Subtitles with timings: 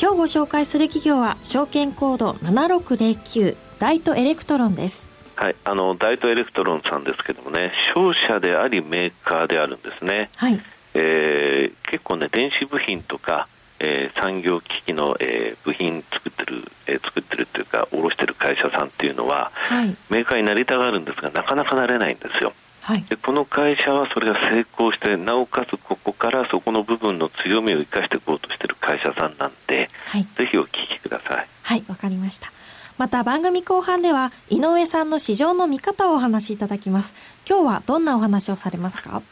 [0.00, 5.06] 今日ご紹介する企業は証券コード7609ダイトエレクトロンです。
[5.36, 10.58] はい、あのダイトエレクトロンさんですけどもね商社でありメーカーであるんですね、はい。
[10.94, 13.46] えー、結構ね電子部品とか、
[13.78, 19.88] えー、産業機器の、えー、部品作ってる、えー、作ってるっていうか卸してる会社さんっていうのは、はい。
[20.08, 23.02] メーカーになりたがるんですがなかなかなれないんですよはい。
[23.08, 30.24] でこの会社はそれが成功してなおかつここからそこの部分の強みを生かしていこうとしてる会社さんなんではい。
[30.24, 31.46] ぜひお聞きください。
[31.62, 32.50] はいわかりました。
[32.98, 37.14] また番組後半では井上さんの市場の見方をお話しいただきます。
[37.48, 39.22] 今日はどんなお話をされますか？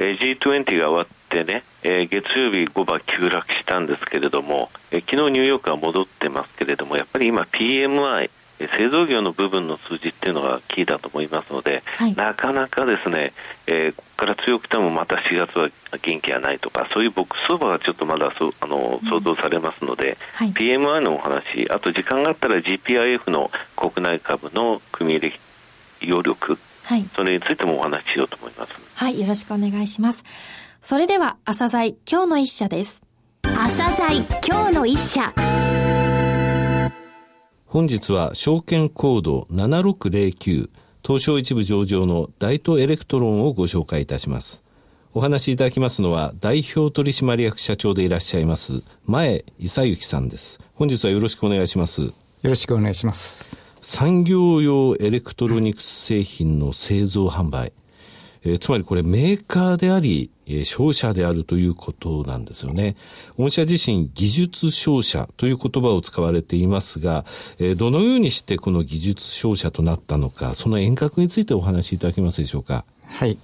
[0.00, 8.30] えー G20 が終わってね、えー月曜日5番急落したんですけれども、えー昨日ニューヨークは戻ってますけれども、やっぱり今 PMI、えー
[8.66, 12.14] 製造業の部分の数字っていうのがキーだと思いますので、はい。
[12.14, 13.32] なかなかですね、
[13.66, 15.68] えーここから強くてもまた4月は
[16.02, 20.48] 元気がないとか、そういうボックス相場がちょっとまだそうあの想像されますので、はい。
[20.48, 25.36] PMI のお話、あと時間があったら GPIF の国内株の組み入れ
[26.02, 27.04] 余力、はい。
[27.14, 28.72] それについてもお話ししようと思います。
[28.96, 30.24] はいよろしくお願いします。
[30.80, 33.04] それでは朝鮮今日の一社です。
[33.44, 35.32] 朝鮮今日の一社
[37.68, 40.70] 本日は証券コード7609
[41.04, 44.64] 東証一部上場のダイトエレクトロンをご紹介いたします。
[45.12, 50.60] お話しいただきますのは代表取締役社長でいらっしゃいます前績行さんです。
[50.76, 52.00] 本日はよろしくお願いします。
[52.04, 53.58] よろしくお願いします。
[53.82, 57.74] 産業用エレクトロニクス製品の製造販売。
[58.44, 62.96] えーつまりこれメーカーであり、えー商社であるということなんですよね。
[63.36, 67.24] 御社自身技術商社という言葉を使われていますが、
[67.58, 72.84] えーどのようにしてこの技術商社となったのか、その遠隔についてお話しいただけますでしょうか？
[73.10, 73.38] はい。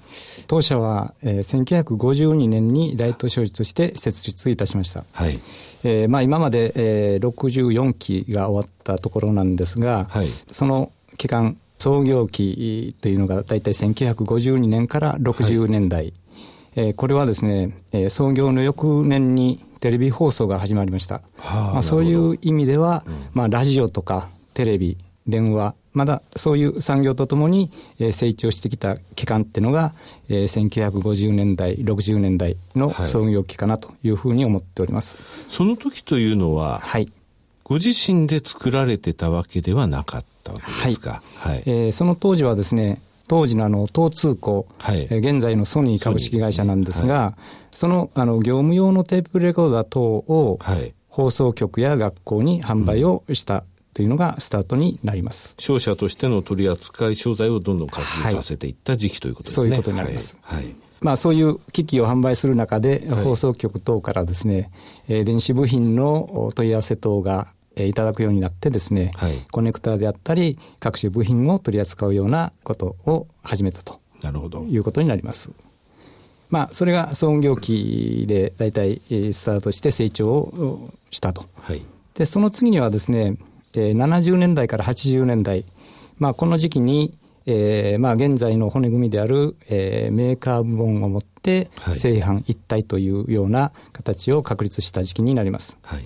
[0.47, 5.05] 当社は、えー1952年に大東商事として設立いたしました。
[5.13, 5.41] はい。
[5.85, 16.15] えーまあ、今まで、えー64期が終わったところなんですが、はいその期間、創業期というのが大体1952年から60年代、
[16.77, 21.17] えーこれはですね、えー創業の翌年にテレビ放送が始まりました。
[21.37, 24.97] はあまあ、そういう意味では、まあ、ラジオとかテレビ、
[25.27, 29.93] 電話、まだそういう産業とともに、えー成長してきた期間っていうのが、
[30.31, 35.19] えー1950年代、60年代のはい創業期かなというふうに思っております。
[35.49, 37.13] その時というのは、はい。
[37.65, 41.23] ご自身で作られてたわけではなかったわけですか？
[41.39, 41.63] はい。
[41.67, 47.37] えーその当時はですね、当時のあの、東通工、はいえー現在のソニー株式会社なんですが、
[47.73, 53.65] ソそのあの業務用のテープレコーダー等をはい放送局や学校に販売をした
[53.95, 55.55] というのがスタートになります。
[55.59, 59.63] 商社としての取扱い商材をどんどん拡充させていった時期ということですね。
[59.63, 60.65] そういうことになりますはい。
[60.65, 64.71] はいまあ、そういう機器を販売する中で、はい放送局等からですね、
[65.07, 74.63] えー電子部品のお問い合わせ等が、えーいただくようになってですね、はいコネクターであったり、各種部品を取り扱うようなことを始めたとなるほど。
[74.63, 75.51] いうことになります。
[76.51, 81.47] まあ、それが創業期で大体えースタートして成長をしたと。
[81.61, 81.83] はい。
[82.15, 83.37] で、その次にはですね、
[83.75, 85.65] えー70年代から80年代、
[86.19, 87.13] まあ、この時期に、
[87.47, 95.77] えーまあ、現在の骨組みである、えーメーカー部門を持ってはい正反一体というような形を確立した時期になります。
[95.83, 96.05] はい。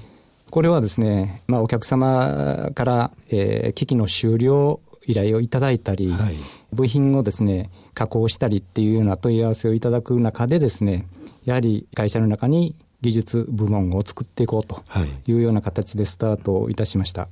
[0.51, 6.37] これはですね、まあ、お客様から、えー機器の終了依頼をいただいたり、はい。
[6.73, 11.07] 部品をですね、加工したりっていうような問い合わせをいただく中でですね、
[11.45, 15.09] やはり会社の中に技術部門を作っていこうとはい。
[15.31, 17.29] いうような形でスタートをいたしました。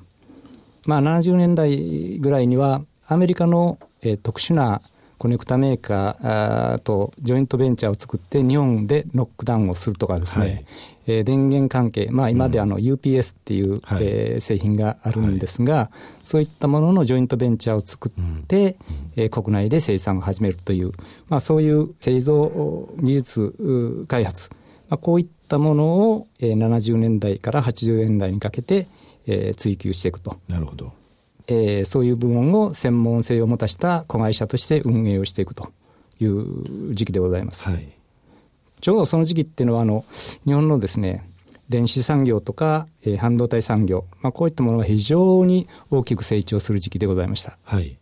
[0.86, 4.80] まあ、70年代ぐらいには、アメリカの、えー特殊な
[5.18, 10.64] コネクタメーカーとジョイントベンチャーを作って日本でノックダウンをするとかですね、はい
[11.06, 15.90] えー電源関係、まあ、今であの UPS っていう、はいえー製品があるんですが、
[16.24, 18.12] そういったもののジョイントベンチャーを作っ
[18.46, 18.76] て、
[19.16, 20.92] えー国内で生産を始めるという、
[21.28, 24.50] まあ、そういう製造技術う開発、
[24.88, 28.86] まあ、こういったものを、えー70年代から80年代にかけて、
[29.26, 30.36] えー追求していくと。
[30.48, 30.92] なるほど。
[31.48, 35.70] えーそういう部門を専門性を持たした子会社として運営をしていくと
[36.20, 37.68] いう時期でございます。
[37.68, 37.95] はい。
[38.80, 40.04] ちょうどその時期っていうのは、あの、
[40.44, 41.24] 日本のですね、
[41.68, 47.58] 電子産業とか、えー、半導体産業、まあ、こういったものが非常に大きく成長する時期でございました。
[47.64, 47.96] はい、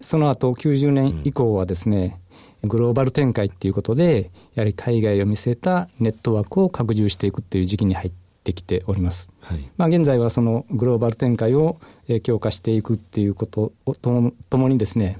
[0.00, 2.18] その後90年以降はですね、
[2.62, 8.12] うん、グローバル展開っていうことで、やはり海外を見据えたネットワークを拡充していくっていう時期に入っ
[8.44, 9.30] てきております。
[9.40, 11.78] はい、まあ、現在はそのグローバル展開を
[12.22, 15.18] 強化していくっていうこととともにですね、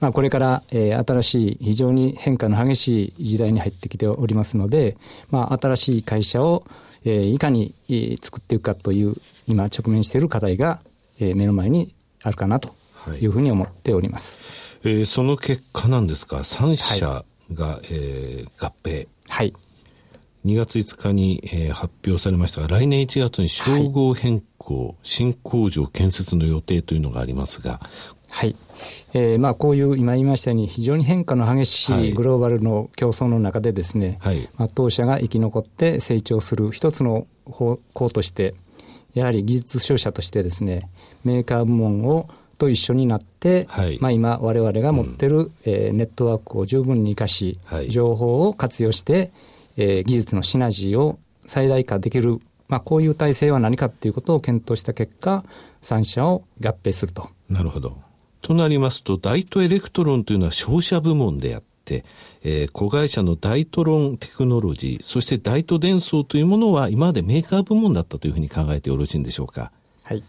[0.00, 4.96] まあ、これから、えー、新しい非常に変化の激しい時代に入ってきておりますので、
[5.30, 6.64] まあ、新しい会社を、
[7.04, 9.14] えー、いかに、えー、作っていくかという
[9.46, 10.80] 今直面している課題が、
[11.20, 12.74] えー、目の前にあるかなと
[13.20, 13.26] い。
[13.26, 19.08] うふうに思っております、はい、えー、その結果なんですか？3社が、はい、えー、合併。
[19.28, 19.54] はい。
[20.44, 27.78] 2月5日に、えー、発表されましたが来年1月に称号変更、はい、新工場建設の予定というのがありますが
[28.30, 28.56] はい。
[29.12, 38.54] えー、まあこういう今言いましたように非常に変化の激しいグローバルの競争の中でですね、はい、まあ、当社が生き残って成長する一つの方向として
[39.14, 40.88] やはり技術商社としてですね
[41.24, 42.28] メーカー部門を
[42.58, 49.32] と一緒になって、はい、まあ、今我々が持ってる、うん、えー、ネットワークを十分に生かし、はい、情報を活用して、
[49.78, 52.38] えー、技術のシナジーを最大化できる、
[52.68, 55.42] まあ、こういう体制は何かということを検討した結果
[55.82, 57.30] 3社を合併すると。
[57.48, 57.96] なるほど
[58.40, 62.04] となりますと、ダイトエレクトロンというのは商社部門であって、
[62.42, 69.72] えー、子会社のダイトロンテクノロジー、そしてダイトデンソーというものは今までメーカー部門だったというふうに考えてよろしいんでしょうか？
[70.02, 70.22] はい。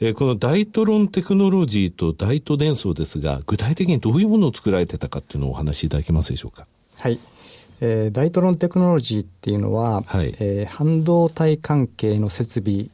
[0.00, 6.66] えー、このダイトロンテクノロジーとダイトデンソーですが、具体的にどういうものを作られてたかっていうのをお話しいただけますでしょうか？
[6.96, 7.18] はい。
[7.80, 12.86] えー、ダイトロンテクノロジーっていうのは、はい、えー、半導体関係の設備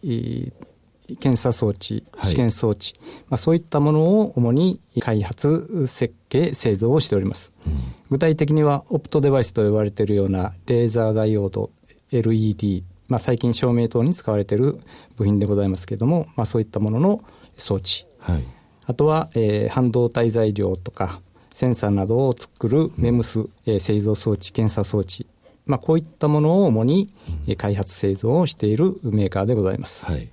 [1.16, 7.52] 検査装置、試験装置、はい、まあ、そういったものを主に開発、設計、製造をしております。
[7.66, 7.72] うん、
[8.10, 11.70] 具体的には、オプトデバイスと呼ばれているようなレーザーダイオード、
[12.12, 14.80] LED、まあ、最近照明等に使われている
[15.16, 17.24] 部品でございますけれども、まあ、そういったものの
[17.56, 18.06] 装置。
[18.18, 18.44] はい、
[18.86, 21.20] あとは、えー、半導体材料とか、
[21.52, 25.26] センサーなどを作るメムス、えー、製造装置、検査装置、
[25.66, 27.12] まあ、こういったものを主に
[27.56, 30.04] 開発製造をしているメーカーでございます。
[30.04, 30.28] はい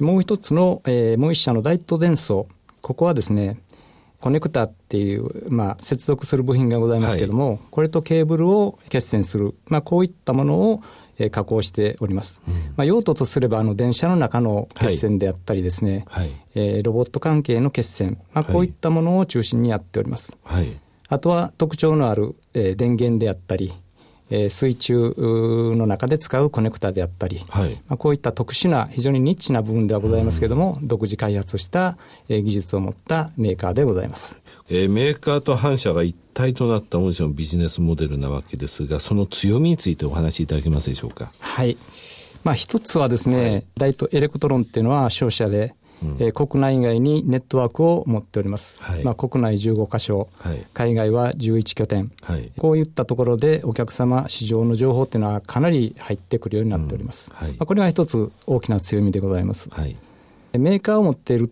[0.00, 2.48] もう一つの、えー、もう一社のダイト伝送。
[2.82, 3.60] ここはですね、
[4.20, 10.82] コネクタっていう、まあ、接続する部品がございますけれども、はい、これとケーブルを決線する、まあ、こういったものを、
[11.18, 12.40] えー、加工しております。
[12.48, 20.36] うん、まあ、用途とすれば、あの、電車の中の決線であったりですね、はい、えー、ロボット関係の決線、まあ、こういったものを中心にやっております。
[20.42, 20.78] はい、
[21.08, 23.72] あとは、特徴のある、えー、電源であったり、
[24.30, 25.14] えー、水中
[25.76, 31.96] の中で使うコネクタであったり、はい、まあ、こういった特殊な非常にニッチな部分ではございますけれども、うん、独自開発した、
[32.28, 34.36] えー、技術を持ったメーカーでございます。
[34.68, 41.30] えー、メーカーと反社が一体となった御社のビジネスモデルなわけですが、その強みについてお話しいただけますでしょうか？
[41.38, 41.76] はい。
[42.42, 45.74] まあ、一つはですね、はい、ダイトエレクトロンっていうのは商社で、
[46.06, 59.70] うん、えー、国内外にネットワークを持っております、はい、まあ、国内15カ所、はい、海外は11拠点、はい、こういったところでお客様市場の情報っていうのはかなり入ってくるようになっております、うん、まあ、これが一つ大きな強みでございます、
[60.52, 61.50] メーカーを持っている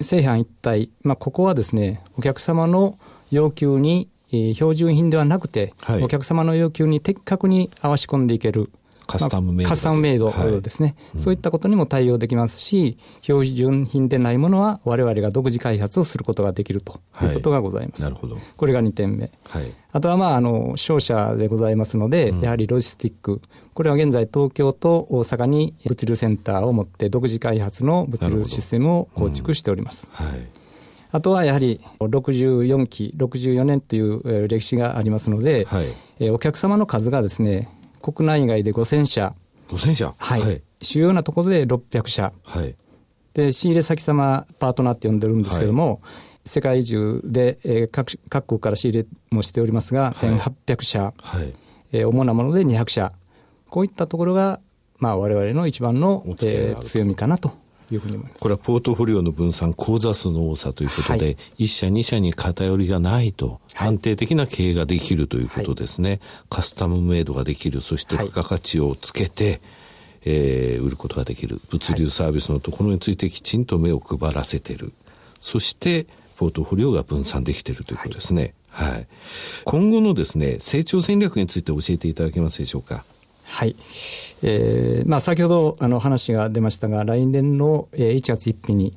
[0.00, 2.98] 製品一体、まあ、ここはですねお客様の
[3.30, 8.70] 要求に標準品ではなくて、お客様の要求に的確に合わし込んでいける
[9.06, 10.30] カスタムメイド、カスタムメイド
[10.60, 18.04] ですね、はい、そういったことにも対応できますし、標準品でないものは我々が独自開発をすることができるということがございます。
[18.04, 18.38] はい、なるほど。
[18.56, 19.30] これが2点目。
[19.44, 23.40] はい、あとはまあ、あの、商社でございますので、うん、やはりロジスティック。
[23.74, 30.08] これは現在東京と大阪に物流センターを持って独自開発の物流システムを構築しております。
[30.18, 30.64] うん、はい
[31.14, 35.80] あとはやはり64期、64年という歴史がありますので、は
[36.18, 37.68] い、お客様の数がですね、
[38.04, 39.34] 国内外で5000社。
[39.68, 40.14] 5000社？
[40.18, 40.40] はい。
[40.42, 42.32] はい、主要なところで600社。
[42.44, 42.74] はい。
[43.32, 46.10] で、仕入れ先様パートナーって呼んでるんですけども、は
[46.44, 51.14] い、世界中で、えー、各各国から仕入れもしておりますが、はい、1800社。
[51.16, 51.54] はい。
[51.92, 53.12] えー、主なもので200社。
[53.70, 54.60] こういったところが、
[54.98, 57.52] まあ、我々の一番の、えー、強みかなと
[57.90, 58.40] いうふうに思います。
[58.40, 66.10] これはポートフォリオの分散、口座数の多さということで、はい、1社、2社に偏りがないと、安定的な経営ができるということですね。
[66.10, 69.60] はい、カスタムメイドができる、そして付加価値をつけて、はい、
[70.26, 71.60] えー、売ることができる。
[71.70, 74.92] 物流サービスのところについてきちんと目を配らせてる。
[75.40, 78.54] そして、ポートフォリオが分散できているということですね。
[78.68, 79.06] はい、はい。
[79.64, 83.04] 今後のですね、成長戦略について教えていただけますでしょうか。
[83.54, 83.76] はい。
[84.42, 88.92] えー、まあ先ほどあの話が出ましたが、来年の1月1日に、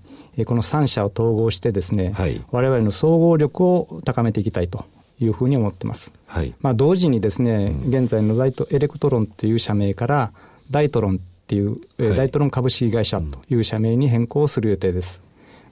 [0.46, 4.86] この3社を統合してですね、はい、我々の総合力を高めていきたいと
[5.20, 6.12] いうふうに思ってます。
[6.26, 10.32] はい、まあ同時にですね、うん、現在のダイトエレクトロンという社名から、
[10.72, 15.22] ダイトロンっていう、はい、ダイトロン株式会社という社名に変更する予定です。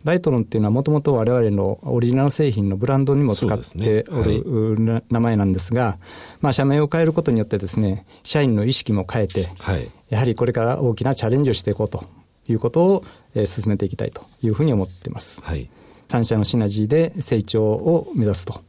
[0.06, 5.98] ダイトロンっていうのはもともと我々のオリジナル製品のブランドにも使っておる、ねはい、名前なんですが、
[6.42, 12.06] まあ、社名を変えることによってですね、社員の意識も変えて、はい、やはりこれから大きなチャレンジをしていこうと
[12.48, 15.42] いうことを、えー、進めていきたいというふうに思っています。
[15.42, 15.68] はい、
[16.08, 18.62] 3社のシナジーで成長を目指すと。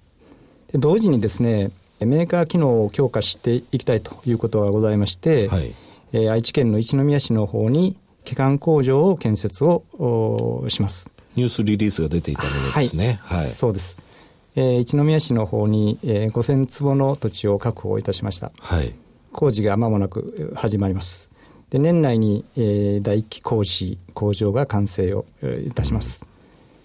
[0.72, 5.74] で同時にですね、メーカー機能を強化していきたいということがございまして、はい、
[6.14, 11.10] えー、愛知県の一宮市の方に基幹工場を建設をします。
[11.36, 13.20] ニュースリリースが出ていたものですね。
[13.22, 13.96] はい、はい、そうです。
[14.56, 18.50] えー、一宮市の方に、えー、5000坪の土地を確保いたしました。
[18.58, 18.94] はい、
[19.32, 21.28] 工事が間もなく始まります。
[21.68, 26.26] で年内に、えー、第一期工事工場が完成を、えー、いたします。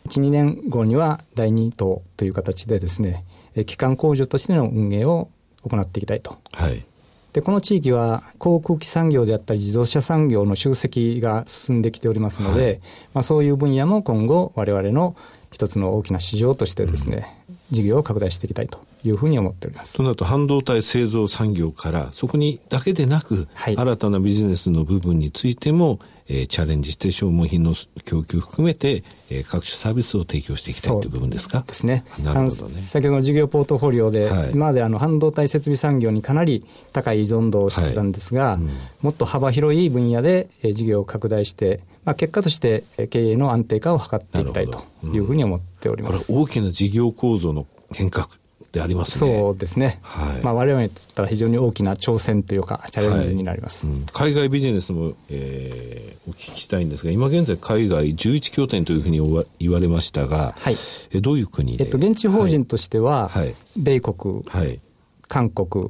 [0.10, 3.24] 12、年後には第二棟という形でですね、
[3.56, 5.30] えー、基幹工場としての運営を
[5.64, 6.38] 行っていきたいと。
[6.54, 6.86] はい、
[7.34, 12.80] でこの地域は航空機産業であったり自動車産業の集積が進んできておりますので、はい、
[13.14, 15.16] まあ、そういう分野も今後我々の
[15.52, 19.94] 一つの大きな市場としてですね、うん、事業を拡大していきたいというふうに思っております。
[19.94, 27.74] となると半導体製造産業からそこにだけでなく、はい、新たなビジネスの部分についてもえー、チャレンジして消耗品の
[28.06, 31.66] 供給含めて、えー、各種サービスを提供していきたいという部分ですか？
[31.68, 32.06] ですね。
[32.24, 32.70] なるほどね。
[32.70, 38.70] 先ほどの事業ポートフォリオで、はい、今まであの半導体設備産業にかなり高い依存度をしてたんですが、はいうん、
[39.02, 46.28] もっと幅広い分野で、えー、事業を拡大して、まあ、結果として経営の安定化を図っていきたいというふうに思っております。
[46.28, 48.30] これ大きな事業構造の変革
[48.72, 49.40] でありますね。
[49.40, 50.00] そうですね。
[50.02, 50.42] はい。
[50.42, 53.88] まあ我々にとったら非常に大きな挑戦というかチャレンジになります。
[53.88, 59.20] はいうん、海外ビジネスも、えー、お聞きしたいんですが、今現在海外11拠点というふうに
[59.60, 60.78] 言われましたが、はい。
[61.14, 61.86] えどういう国で？
[61.86, 64.80] えっと現地法人としては、はい、米国、はい、
[65.28, 65.90] 韓国、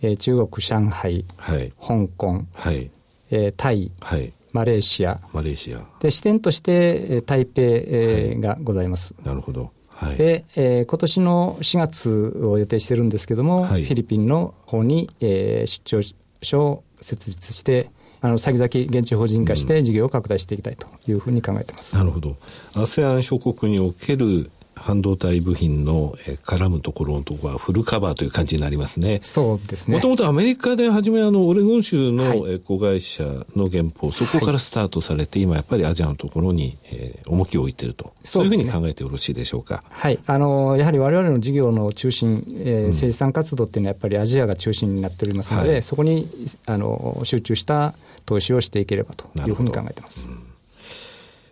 [0.00, 2.90] えー、中国上海、はい、香港、はい、
[3.30, 4.32] えー、タイ、はい。
[4.52, 5.20] マレーシア。
[5.34, 5.82] マレーシア。
[6.00, 9.14] で、支店として、台北、えー、がございます。
[9.22, 9.70] なるほど。
[9.96, 21.94] はい、で、えー、今年の4月を予定してるんですけども、はい、フィリピンの方に、えー、出張所を設立して、あの先々現地法人化して事業を拡大していきたいというふうに考えてます。
[21.96, 22.36] なるほど。
[22.74, 29.20] ASEAN 諸国における半導体部品の、え絡むところのところはフルカバーという感じになりますね。
[29.22, 29.96] そうですね。
[29.96, 33.24] もともとアメリカで初めあのオレゴン州の、はい、子会社
[33.56, 38.12] の原稿、そこからスタートされて、はい、今やっぱりアジアのところに、えー、重きを置いていると。
[38.22, 39.82] そういうふうに考えてよろしいでしょうか？
[39.88, 40.18] はい。
[40.26, 46.28] あの、やはり我々の事業の中心、えー、生産活動っていうのはやっぱりアジアが中心になっておりますので、はい、そこに
[46.66, 50.28] あの集中した投資をしていければというふうに考えてます。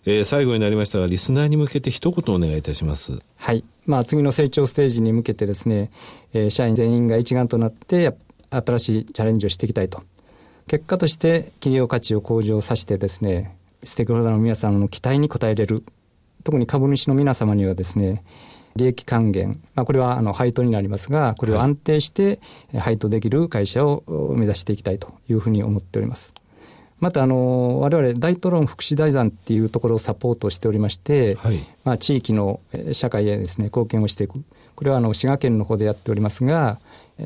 [0.06, 3.20] えー、最後になりましたが、リスナーに向けて一言お願いいたします。
[3.36, 3.64] はい。
[3.86, 5.90] まあ、次の成長ステージに向けてですね、
[6.34, 8.14] えー、社員全員が一丸となって、
[8.50, 10.02] 新しいチャレンジをしていきたいと。
[10.66, 15.84] 結果として、企業価値を向上させてですね、ステークホルダーの皆様の期待に応えれる。
[16.42, 18.22] 特に株主の皆様にはですね、
[18.76, 22.40] 利益還元、まあ、これはあの配当になりますが、これを安定して
[22.76, 24.02] 配当できる会社を
[24.36, 26.34] 目指していきたいというふうに思っております。
[27.00, 32.60] またあの我々大トロン福祉財団っていうところをサポートしておりまして、はい、まあ、地域の
[32.92, 34.42] 社会へですね貢献をしていく
[34.74, 36.78] これはあの滋賀県の方でやっておりますが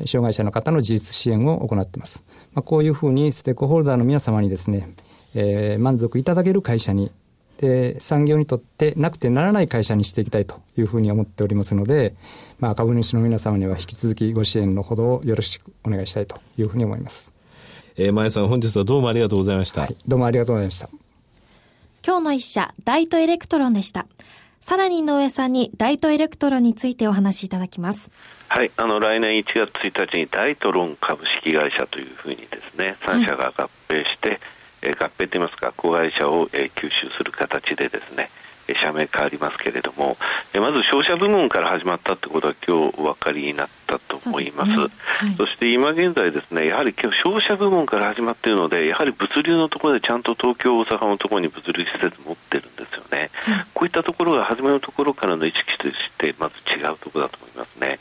[0.05, 2.23] 障害者の方の自立支援を行っています、
[2.53, 4.93] まあ、こういうふうにステークホルダーの皆様にですね、
[5.33, 7.11] えー、満足いただける会社に
[7.59, 12.15] で産業にとってなくてならない会社にしていきたいというふうに思っておりますので、
[12.59, 17.38] まあ、株主の皆様には引き続きご支援のほどをよろしくお願いしたいというふうに思います。
[18.01, 20.89] えー、前さん本日はどうもありがとうございました、はい、どうもありがとうございました。
[22.01, 24.07] 今日の一社ダイトエレクトロンでした。
[24.61, 28.09] さらに井上さんにダイトエレクトロンについてお話しいただきます。
[28.47, 34.39] はいあの来年1月1日にダイトロン株式会社というふうにですね3社が合併して、はい、
[34.83, 38.29] えー、合併といいますか子会社を、えー、吸収する形でですね
[38.75, 40.17] 社名変わりますけれども、
[40.55, 44.73] まず商社部門から始まったということは今日お分かりになったと思います。
[44.73, 53.29] そ、ねはい、そして今現在ですね、やはり今日商社部門から始まっているので、やはり物流のところでちゃんと東京、大阪のところに物流施設持ってるんですよね。
[53.33, 57.99] はい、こういったところが初めのところからの意識としてまず違うところだと思いますね。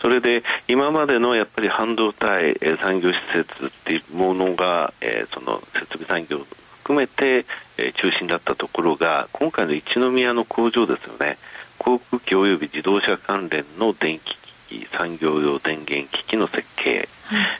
[0.00, 6.44] それで今までのやっぱり半導体産業施設っていうものが、えー、その設備産業
[6.82, 7.44] 含めて、
[7.78, 11.36] えー、中心だったところが今回の一宮の工場ですよね。
[11.78, 14.36] 航空機及び自動車関連の電気
[14.68, 17.08] 機器産業用電源機器の設計、はい、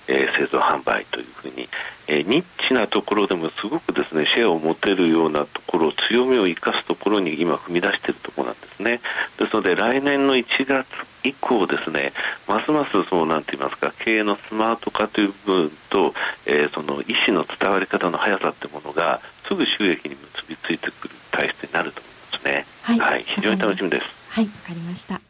[0.08, 1.68] えー、製造販売というふうに、
[2.08, 9.00] えー、ニッチなところでもすごくですねシェアを持てるようなところ強みを生かすところに今踏み出しているところなんですね。
[9.38, 10.86] ですので来年の1月
[11.24, 12.12] 以降ですね
[12.48, 16.14] ますますそのなんて言いますか経営のスマート化という部分と、
[16.46, 22.64] えー、その意思の伝わり方の速さというものがすぐ収益に結びついてくる体質になると思いますね。
[22.82, 24.06] はい、はい、非常に楽しみです。
[24.30, 24.44] はい。
[24.44, 25.20] わかりました。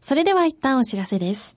[0.00, 1.56] それでは一旦お知らせです。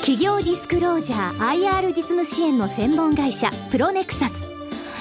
[0.00, 4.50] 企業ディスクロージャー IR 実務支援の専門会社プロネクサス。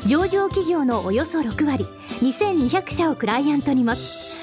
[0.07, 1.85] 上場企業のおよそ6割。
[2.21, 4.28] 2200社をクライアントに持つ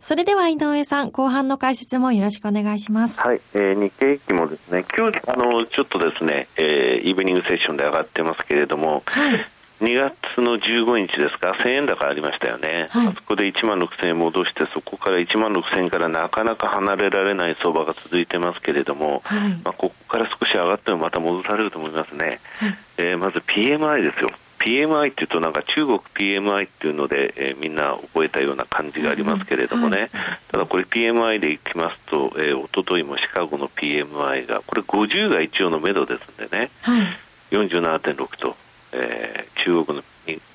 [0.00, 3.20] それでは井上さん、後半の解説もよろしくお願いします。
[3.20, 9.46] はい、えー、日経平均もですね、今日あのちょっとですね、えー、イブニングセッションで上がってますけれども、はい、
[9.80, 24.30] 2月の15日ですか、1000円高ありましたよね、はい、あそこで1万6000円戻して、そこから1万6000円からなかなか離れられない相場が続いてますけれども、はい、まあ、ここから少し上がってもまた戻されると思いますね、はい、えー、まず PMI ですよ。
[24.60, 30.08] PMI っていうとなんか中国 PMI っていうので、えー、みんな覚えたような感じがありますけれどもね、はい、
[30.50, 37.06] ただこれ PMI でいきますと、えー、一昨日もシカゴの PMI がこれ50が一応のめどですんでね、はい、
[37.50, 38.56] 47.6と
[38.92, 40.04] えー、中国の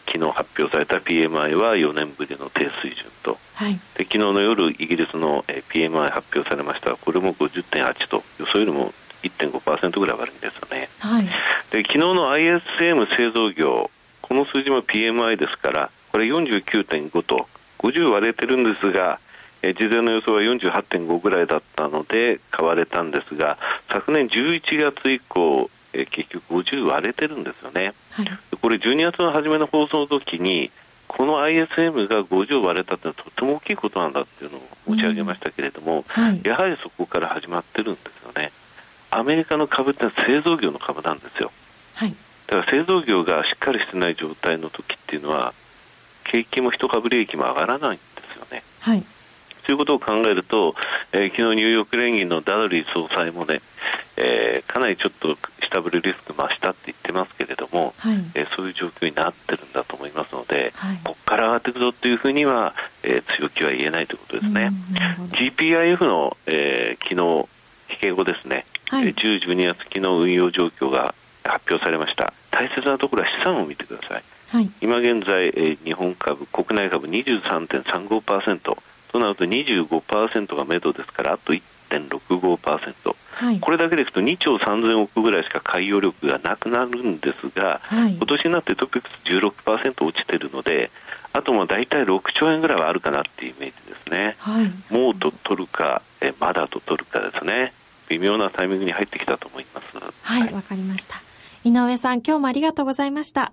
[0.06, 6.92] 昨日発表された PMI は4年ぶりの低水準と、はい、で昨日の夜イギリスの、えー、PMI 発表されました。
[6.92, 8.24] がこれも50.8と。
[8.40, 8.92] 予想よりも
[9.24, 11.26] 1.5%ぐらい悪いんですよね、はい、
[11.72, 13.90] で昨日の ISM 製造業
[14.28, 17.48] この数字も PMI ですからこれ49.5と
[17.80, 19.20] 50割れてるんですが
[19.62, 28.28] え事前の予想は48.5ぐらいだったので買われたんですが昨年11月以降え結局50割れてるんですよね、はい、
[28.60, 30.72] これ12月の初めの放送の時に
[31.08, 36.02] この ISM が50割れたってのはとても大きいことなんだっていうのを申し上げましたけれども、うん。
[36.02, 38.52] はい、やはりそこから始まってるんですよね。
[39.12, 41.52] アメリカの株って製造業の株なんですよ、
[41.96, 42.16] はい、
[42.48, 45.54] だから製造業がしっかりしてない状態の時っていうのは
[46.26, 49.04] 景気も一株利益も上がらないんですよね、はい、
[49.66, 50.76] ということを考えると、
[51.12, 53.62] えー、昨日ニューヨーク連銀のダドリー総裁もね、
[54.18, 64.70] えー、かなりちょっと下振れリスク増したって言ってますけれども、はい、えー、そういう状況になってるんだと思いますので、はい、ここから上がっていくぞというふうには、えー、強気は言えないということですね。
[65.32, 67.50] GPIF の、えー、昨日、
[67.92, 71.16] 引け後ですね、はい、10、12月期の運用状況が
[71.50, 72.34] 発表されました。
[72.52, 74.24] 大切なところは資産を見てください。
[74.50, 78.78] はい、今現在、えー、日本株、国内株23.35%
[79.12, 90.90] となると25%が目処ですからあと1.65%、はい、これだけでいくと2兆3000億ぐらいしか買い余力がなくなるんですが、はい、今年になってトピックス16%落ちてるので
[91.34, 97.74] あとも大体6兆円ぐらいはあるかなっていうイメージですね、はい、もうと取るかえまだと取るかですね。
[98.10, 99.98] 微妙なタイミングに入ってきたと思います。
[99.98, 101.16] はいわ、はい、かりました
[101.66, 103.52] 井上さん今日もありがとうございました。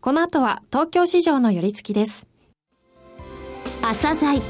[0.00, 2.26] この後は東京市場の寄り付きです。
[3.80, 4.40] 朝鮮。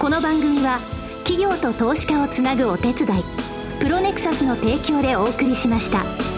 [0.00, 0.80] この番組は
[1.24, 3.22] 企業と投資家をつなぐお手伝い
[3.80, 6.35] プロネクサスの提供でお送りしました。